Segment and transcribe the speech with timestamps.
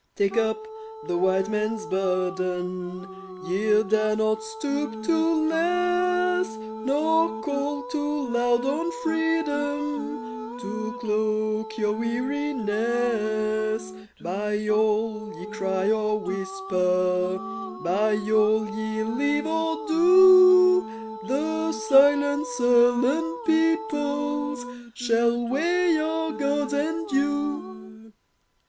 [0.15, 0.67] Take up
[1.05, 3.05] the White Man's burden
[3.45, 11.91] Ye dare not stoop to less Nor call too loud on Freedom To cloak your
[11.93, 17.37] weariness; By all ye cry or whisper,
[17.83, 24.65] By all ye leave or do, The silent, sullen peoples
[24.95, 28.13] Shall weigh your Gods and you.